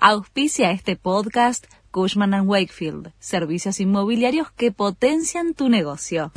[0.00, 6.30] Auspicia este podcast Cushman⁇ Wakefield, servicios inmobiliarios que potencian tu negocio.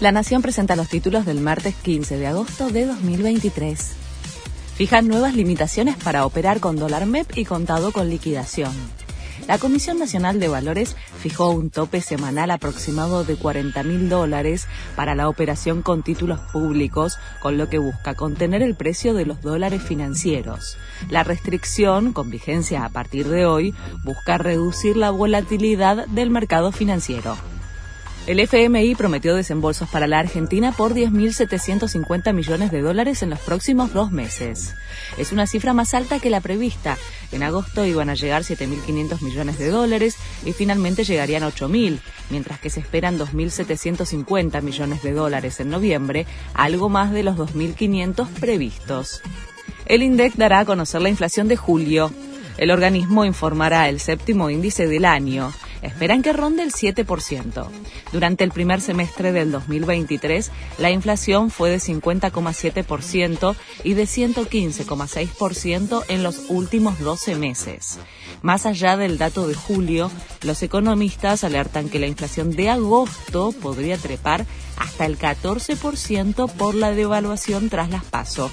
[0.00, 3.92] La Nación presenta los títulos del martes 15 de agosto de 2023.
[4.76, 8.72] Fijan nuevas limitaciones para operar con dólar MEP y contado con liquidación.
[9.48, 15.14] La Comisión Nacional de Valores fijó un tope semanal aproximado de 40 mil dólares para
[15.14, 19.82] la operación con títulos públicos, con lo que busca contener el precio de los dólares
[19.82, 20.76] financieros.
[21.08, 23.74] La restricción, con vigencia a partir de hoy,
[24.04, 27.34] busca reducir la volatilidad del mercado financiero.
[28.28, 33.94] El FMI prometió desembolsos para la Argentina por 10.750 millones de dólares en los próximos
[33.94, 34.74] dos meses.
[35.16, 36.98] Es una cifra más alta que la prevista.
[37.32, 42.68] En agosto iban a llegar 7.500 millones de dólares y finalmente llegarían 8.000, mientras que
[42.68, 49.22] se esperan 2.750 millones de dólares en noviembre, algo más de los 2.500 previstos.
[49.86, 52.12] El INDEC dará a conocer la inflación de julio.
[52.58, 55.50] El organismo informará el séptimo índice del año
[55.82, 57.66] esperan que ronde el 7%.
[58.12, 66.22] Durante el primer semestre del 2023, la inflación fue de 50,7% y de 115,6% en
[66.22, 67.98] los últimos 12 meses.
[68.42, 70.10] Más allá del dato de julio,
[70.42, 76.92] los economistas alertan que la inflación de agosto podría trepar hasta el 14% por la
[76.92, 78.52] devaluación tras las pasos.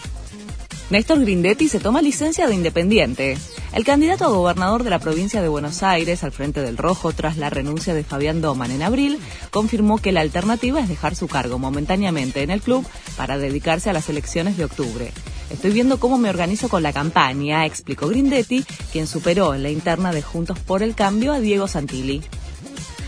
[0.92, 3.38] Néstor Grindetti se toma licencia de independiente.
[3.74, 7.38] El candidato a gobernador de la provincia de Buenos Aires, al frente del Rojo, tras
[7.38, 9.20] la renuncia de Fabián Doman en abril,
[9.50, 12.86] confirmó que la alternativa es dejar su cargo momentáneamente en el club
[13.18, 15.12] para dedicarse a las elecciones de octubre.
[15.50, 20.12] Estoy viendo cómo me organizo con la campaña, explicó Grindetti, quien superó en la interna
[20.12, 22.22] de Juntos por el Cambio a Diego Santilli.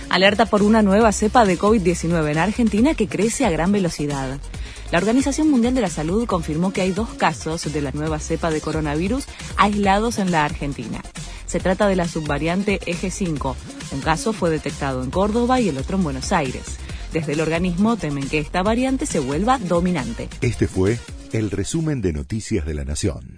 [0.10, 4.40] Alerta por una nueva cepa de COVID-19 en Argentina que crece a gran velocidad.
[4.92, 8.50] La Organización Mundial de la Salud confirmó que hay dos casos de la nueva cepa
[8.50, 9.26] de coronavirus
[9.58, 11.02] aislados en la Argentina.
[11.46, 13.56] Se trata de la subvariante Eje 5.
[13.92, 16.78] Un caso fue detectado en Córdoba y el otro en Buenos Aires.
[17.12, 20.30] Desde el organismo temen que esta variante se vuelva dominante.
[20.42, 21.00] Este fue
[21.34, 23.37] el resumen de Noticias de la Nación.